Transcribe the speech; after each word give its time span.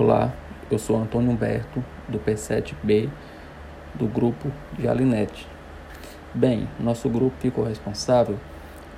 Olá, 0.00 0.32
eu 0.70 0.78
sou 0.78 0.96
Antônio 0.96 1.28
Humberto, 1.28 1.84
do 2.08 2.20
P7B, 2.20 3.08
do 3.96 4.06
grupo 4.06 4.48
de 4.78 4.86
Alinete. 4.86 5.44
Bem, 6.32 6.68
nosso 6.78 7.08
grupo 7.08 7.34
ficou 7.40 7.64
responsável 7.64 8.38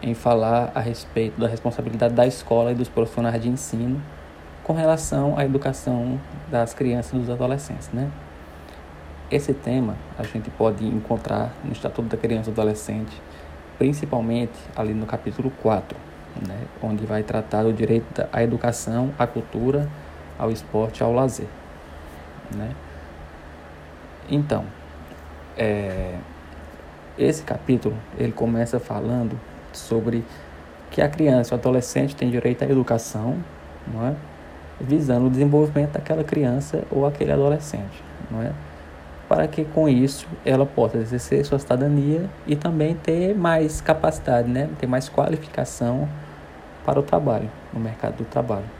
em 0.02 0.12
falar 0.12 0.70
a 0.74 0.80
respeito 0.80 1.40
da 1.40 1.48
responsabilidade 1.48 2.12
da 2.12 2.26
escola 2.26 2.72
e 2.72 2.74
dos 2.74 2.90
profissionais 2.90 3.40
de 3.40 3.48
ensino 3.48 3.98
com 4.62 4.74
relação 4.74 5.38
à 5.38 5.44
educação 5.46 6.20
das 6.50 6.74
crianças 6.74 7.14
e 7.14 7.16
dos 7.16 7.30
adolescentes, 7.30 7.88
né? 7.94 8.10
Esse 9.30 9.54
tema 9.54 9.96
a 10.18 10.22
gente 10.22 10.50
pode 10.50 10.86
encontrar 10.86 11.54
no 11.64 11.72
Estatuto 11.72 12.10
da 12.10 12.18
Criança 12.18 12.50
e 12.50 12.52
do 12.52 12.60
Adolescente, 12.60 13.22
principalmente 13.78 14.52
ali 14.76 14.92
no 14.92 15.06
capítulo 15.06 15.50
4, 15.62 15.96
né? 16.46 16.66
onde 16.82 17.06
vai 17.06 17.22
tratar 17.22 17.62
do 17.62 17.72
direito 17.72 18.22
à 18.30 18.42
educação, 18.42 19.14
à 19.18 19.26
cultura, 19.26 19.88
ao 20.40 20.50
esporte, 20.50 21.02
ao 21.02 21.12
lazer, 21.12 21.46
né? 22.56 22.70
Então, 24.30 24.64
é, 25.56 26.14
esse 27.18 27.42
capítulo 27.42 27.94
ele 28.16 28.32
começa 28.32 28.80
falando 28.80 29.38
sobre 29.70 30.24
que 30.90 31.02
a 31.02 31.08
criança, 31.08 31.54
o 31.54 31.58
adolescente 31.58 32.16
tem 32.16 32.30
direito 32.30 32.62
à 32.64 32.66
educação, 32.66 33.36
não 33.86 34.06
é? 34.06 34.14
visando 34.80 35.26
o 35.26 35.30
desenvolvimento 35.30 35.92
daquela 35.92 36.24
criança 36.24 36.84
ou 36.90 37.06
aquele 37.06 37.32
adolescente, 37.32 38.02
não 38.30 38.42
é? 38.42 38.50
Para 39.28 39.46
que 39.46 39.64
com 39.64 39.88
isso 39.88 40.26
ela 40.44 40.64
possa 40.64 40.96
exercer 40.96 41.44
sua 41.44 41.58
cidadania 41.58 42.28
e 42.46 42.56
também 42.56 42.94
ter 42.94 43.34
mais 43.34 43.80
capacidade, 43.82 44.48
né? 44.48 44.70
ter 44.78 44.86
mais 44.86 45.08
qualificação 45.08 46.08
para 46.84 46.98
o 46.98 47.02
trabalho, 47.02 47.48
no 47.72 47.78
mercado 47.78 48.16
do 48.16 48.24
trabalho. 48.24 48.79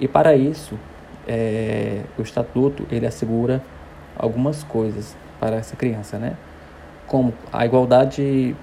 E 0.00 0.08
para 0.08 0.34
isso, 0.34 0.78
é, 1.28 2.00
o 2.18 2.22
estatuto 2.22 2.86
ele 2.90 3.06
assegura 3.06 3.62
algumas 4.16 4.64
coisas 4.64 5.14
para 5.38 5.56
essa 5.56 5.76
criança, 5.76 6.18
né? 6.18 6.36
Como 7.06 7.34
a 7.52 7.64
igualdade 7.66 8.56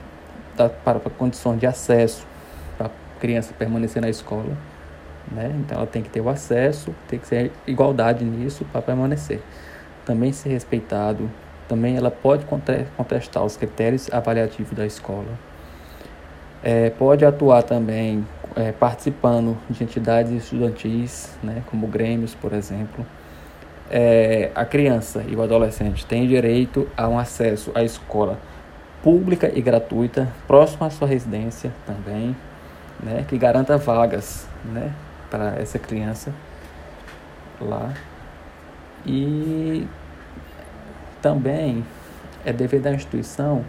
da, 0.56 0.68
para, 0.68 1.00
para 1.00 1.12
condições 1.12 1.60
de 1.60 1.68
acesso 1.68 2.26
para 2.78 2.88
a 2.88 3.20
criança 3.20 3.54
permanecer 3.58 4.02
na 4.02 4.10
escola, 4.10 4.58
né? 5.32 5.56
Então 5.60 5.78
ela 5.78 5.88
tem 5.88 6.02
que 6.02 6.10
ter 6.10 6.22
o 6.22 6.30
acesso, 6.30 6.94
tem 7.08 7.20
que 7.20 7.28
ser 7.28 7.52
igualdade 7.68 8.26
nisso 8.26 8.66
para 8.66 8.82
permanecer. 8.82 9.40
Também 10.06 10.32
ser 10.32 10.50
respeitado, 10.50 11.30
também 11.68 11.98
ela 11.98 12.10
pode 12.10 12.46
contestar 12.98 13.44
os 13.44 13.58
critérios 13.58 14.12
avaliativos 14.12 14.76
da 14.76 14.86
escola. 14.86 15.38
É, 16.64 16.90
pode 16.90 17.24
atuar 17.24 17.62
também 17.62 18.26
é, 18.56 18.72
participando 18.72 19.58
de 19.70 19.84
entidades 19.84 20.32
estudantis, 20.32 21.38
né, 21.44 21.64
como 21.68 21.88
grêmios, 21.88 22.34
por 22.34 22.54
exemplo. 22.54 23.06
É, 23.90 24.52
a 24.54 24.66
criança 24.66 25.24
e 25.28 25.36
o 25.36 25.42
adolescente 25.42 26.06
têm 26.06 26.28
direito 26.28 26.88
a 26.96 27.08
um 27.08 27.18
acesso 27.18 27.72
à 27.74 27.84
escola 27.84 28.38
pública 29.02 29.52
e 29.54 29.62
gratuita, 29.62 30.28
próximo 30.48 30.86
à 30.86 30.90
sua 30.90 31.08
residência 31.08 31.72
também, 31.86 32.36
né, 33.02 33.26
que 33.28 33.38
garanta 33.38 33.78
vagas 33.78 34.48
né, 34.66 34.92
para 35.30 35.56
essa 35.60 35.80
criança 35.80 36.34
lá. 37.62 37.94
E 39.06 39.88
também 41.22 41.86
é 42.46 42.52
dever 42.52 42.82
da 42.82 42.92
instituição 42.92 43.64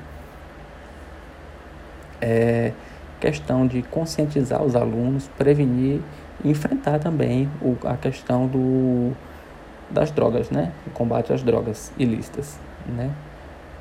é, 2.20 2.72
questão 3.20 3.66
de 3.66 3.82
conscientizar 3.82 4.62
os 4.62 4.76
alunos, 4.76 5.28
prevenir 5.36 6.00
e 6.44 6.50
enfrentar 6.50 6.98
também 6.98 7.48
o, 7.60 7.76
a 7.86 7.96
questão 7.96 8.46
do, 8.46 9.12
das 9.90 10.10
drogas, 10.10 10.50
né? 10.50 10.72
O 10.86 10.90
combate 10.90 11.32
às 11.32 11.42
drogas 11.42 11.92
ilícitas, 11.98 12.58
né? 12.86 13.10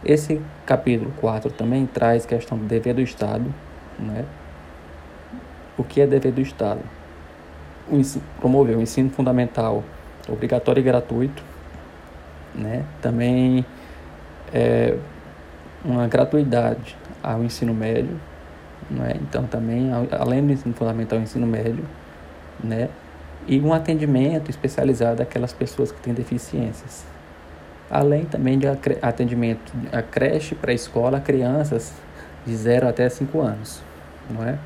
Esse 0.03 0.41
capítulo 0.65 1.11
4 1.19 1.51
também 1.51 1.85
traz 1.85 2.25
questão 2.25 2.57
do 2.57 2.65
dever 2.65 2.93
do 2.93 3.01
Estado, 3.01 3.53
né? 3.99 4.25
O 5.77 5.83
que 5.83 6.01
é 6.01 6.07
dever 6.07 6.31
do 6.31 6.41
Estado? 6.41 6.81
O 7.89 7.95
ensino, 7.95 8.23
promover 8.39 8.77
o 8.77 8.81
ensino 8.81 9.09
fundamental 9.09 9.83
obrigatório 10.27 10.79
e 10.81 10.83
gratuito, 10.83 11.43
né? 12.53 12.83
Também 13.01 13.65
é, 14.53 14.97
uma 15.83 16.07
gratuidade 16.07 16.97
ao 17.23 17.43
ensino 17.43 17.73
médio, 17.73 18.19
né? 18.89 19.15
Então 19.21 19.45
também 19.45 19.91
além 20.11 20.45
do 20.45 20.53
ensino 20.53 20.73
fundamental, 20.73 21.19
o 21.19 21.21
ensino 21.21 21.45
médio, 21.45 21.83
né? 22.63 22.89
E 23.47 23.59
um 23.59 23.73
atendimento 23.73 24.49
especializado 24.49 25.21
àquelas 25.21 25.53
pessoas 25.53 25.91
que 25.91 25.99
têm 26.01 26.13
deficiências. 26.13 27.05
Além 27.89 28.25
também 28.25 28.59
de 28.59 28.67
atendimento 29.01 29.71
a 29.91 30.01
creche 30.01 30.53
para 30.53 30.73
escola, 30.73 31.21
crianças 31.21 31.93
de 32.45 32.55
0 32.55 32.87
até 32.87 33.07
5 33.07 33.39
anos, 33.39 33.81
não 34.29 34.43
é? 34.43 34.57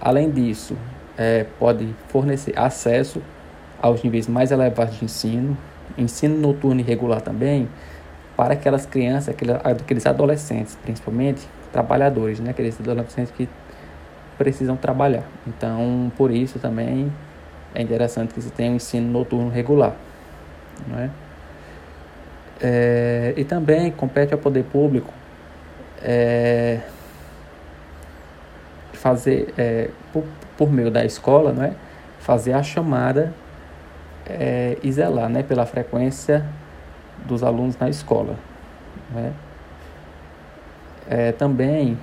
Além 0.00 0.30
disso, 0.30 0.76
é, 1.16 1.44
pode 1.58 1.94
fornecer 2.08 2.52
acesso 2.56 3.22
aos 3.80 4.02
níveis 4.02 4.28
mais 4.28 4.50
elevados 4.50 4.98
de 4.98 5.04
ensino, 5.04 5.56
ensino 5.96 6.38
noturno 6.38 6.80
e 6.80 6.84
regular 6.84 7.20
também, 7.20 7.68
para 8.38 8.54
aquelas 8.54 8.86
crianças, 8.86 9.34
aqueles 9.80 10.06
adolescentes, 10.06 10.78
principalmente, 10.80 11.44
trabalhadores, 11.72 12.38
né? 12.38 12.50
Aqueles 12.50 12.78
adolescentes 12.80 13.32
que 13.36 13.48
precisam 14.38 14.76
trabalhar. 14.76 15.24
Então, 15.44 16.12
por 16.16 16.30
isso 16.30 16.60
também 16.60 17.12
é 17.74 17.82
interessante 17.82 18.32
que 18.32 18.40
você 18.40 18.50
tenha 18.50 18.70
um 18.70 18.76
ensino 18.76 19.10
noturno 19.10 19.50
regular, 19.50 19.92
não 20.86 21.00
é? 21.00 21.10
é 22.62 23.34
e 23.36 23.42
também 23.42 23.90
compete 23.90 24.32
ao 24.32 24.38
poder 24.38 24.62
público 24.66 25.12
é, 26.00 26.78
fazer, 28.92 29.52
é, 29.58 29.90
por, 30.12 30.22
por, 30.56 30.70
meio 30.70 30.92
da 30.92 31.04
escola, 31.04 31.52
não 31.52 31.64
é? 31.64 31.72
fazer 32.20 32.52
a 32.52 32.62
chamada 32.62 33.34
é, 34.24 34.78
e 34.80 34.92
zelar 34.92 35.28
né? 35.28 35.42
pela 35.42 35.66
frequência 35.66 36.46
dos 37.26 37.42
alunos 37.42 37.76
na 37.78 37.88
escola. 37.88 38.36
Não 39.12 39.32
é? 41.08 41.32
Também, 41.32 41.96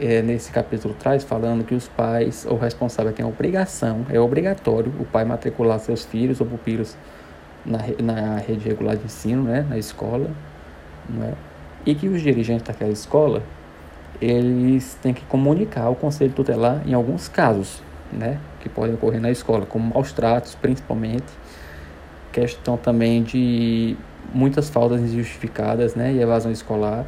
é, 0.00 0.22
nesse 0.22 0.52
capítulo 0.52 0.94
traz 0.94 1.24
falando 1.24 1.64
que 1.64 1.74
os 1.74 1.88
pais 1.88 2.46
ou 2.48 2.56
responsáveis 2.56 3.16
têm 3.16 3.24
a 3.24 3.28
obrigação, 3.28 4.06
é 4.08 4.20
obrigatório 4.20 4.92
o 5.00 5.04
pai 5.04 5.24
matricular 5.24 5.80
seus 5.80 6.04
filhos 6.04 6.40
ou 6.40 6.46
pupilos 6.46 6.96
na, 7.66 7.78
na 8.00 8.36
rede 8.38 8.68
regular 8.68 8.96
de 8.96 9.04
ensino, 9.04 9.42
né, 9.42 9.66
na 9.68 9.76
escola, 9.78 10.30
né, 11.08 11.34
e 11.84 11.94
que 11.94 12.08
os 12.08 12.22
dirigentes 12.22 12.66
daquela 12.66 12.92
escola 12.92 13.42
eles 14.20 14.96
têm 15.02 15.12
que 15.12 15.24
comunicar 15.24 15.82
ao 15.84 15.96
conselho 15.96 16.32
tutelar 16.32 16.82
em 16.86 16.94
alguns 16.94 17.26
casos, 17.26 17.82
né, 18.12 18.38
que 18.60 18.68
podem 18.68 18.94
ocorrer 18.94 19.20
na 19.20 19.30
escola, 19.30 19.66
como 19.66 19.92
maus 19.92 20.12
tratos, 20.12 20.54
principalmente, 20.54 21.26
questão 22.30 22.76
também 22.76 23.24
de 23.24 23.96
muitas 24.32 24.68
faltas 24.68 25.00
injustificadas, 25.00 25.94
né, 25.94 26.12
e 26.12 26.20
evasão 26.20 26.50
escolar, 26.50 27.04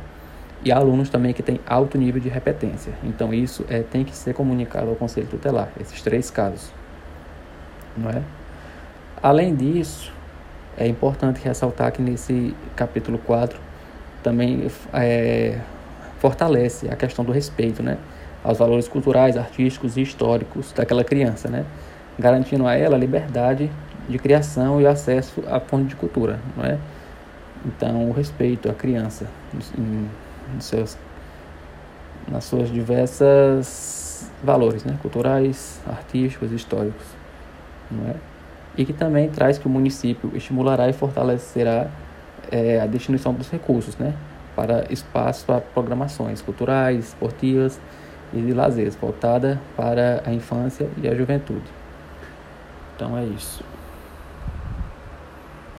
e 0.65 0.73
alunos 0.73 1.11
também 1.11 1.33
que 1.33 1.43
têm 1.43 1.61
alto 1.67 1.99
nível 1.99 2.21
de 2.21 2.29
repetência. 2.29 2.93
Então 3.03 3.35
isso 3.35 3.65
é, 3.69 3.81
tem 3.81 4.05
que 4.05 4.17
ser 4.17 4.33
comunicado 4.35 4.89
ao 4.89 4.97
conselho 4.97 5.27
tutelar, 5.27 5.69
esses 5.81 6.01
três 6.01 6.31
casos. 6.31 6.73
Não 7.97 8.11
é? 8.11 8.23
Além 9.23 9.55
disso, 9.55 10.13
é 10.77 10.87
importante 10.87 11.41
ressaltar 11.43 11.93
que 11.93 12.03
nesse 12.03 12.55
capítulo 12.75 13.19
4 13.19 13.59
também 14.23 14.67
é, 14.93 15.59
fortalece 16.19 16.89
a 16.91 16.97
questão 16.97 17.25
do 17.25 17.31
respeito 17.31 17.83
né, 17.83 17.99
aos 18.43 18.59
valores 18.59 18.89
culturais, 18.89 19.37
artísticos 19.37 19.97
e 19.97 20.03
históricos 20.03 20.73
daquela 20.73 21.05
criança, 21.05 21.49
né, 21.49 21.65
garantindo 22.19 22.67
a 22.67 22.75
ela 22.75 22.97
a 22.97 22.99
liberdade 22.99 23.71
de 24.09 24.19
criação 24.19 24.81
e 24.81 24.87
acesso 24.87 25.43
à 25.47 25.61
fonte 25.61 25.89
de 25.89 25.97
cultura. 25.97 26.39
Não 26.57 26.65
é? 26.65 26.79
Então, 27.65 28.11
o 28.11 28.13
respeito 28.13 28.71
à 28.71 28.75
criança 28.75 29.27
em, 29.79 30.09
nos 30.55 30.65
seus, 30.65 30.99
nas 32.29 32.45
suas 32.45 32.71
diversas 32.71 34.31
valores, 34.43 34.85
né? 34.85 34.99
culturais, 35.01 35.81
artísticos, 35.87 36.53
históricos, 36.53 37.07
não 37.91 38.11
é? 38.11 38.15
E 38.77 38.85
que 38.85 38.93
também 38.93 39.31
traz 39.31 39.57
que 39.57 39.67
o 39.67 39.71
município 39.71 40.31
estimulará 40.35 40.89
e 40.89 40.93
fortalecerá 40.93 41.87
é, 42.51 42.81
a 42.81 42.87
destinação 42.87 43.33
dos 43.33 43.49
recursos, 43.49 43.97
né? 43.97 44.15
Para 44.55 44.93
espaço 44.93 45.47
para 45.47 45.61
programações 45.61 46.43
culturais, 46.43 47.09
esportivas 47.09 47.81
e 48.33 48.41
de 48.41 48.53
lazer, 48.53 48.91
voltada 49.01 49.61
para 49.77 50.23
a 50.27 50.33
infância 50.33 50.89
e 51.01 51.09
a 51.09 51.15
juventude. 51.15 51.71
Então 52.95 53.17
é 53.17 53.25
isso. 53.25 53.65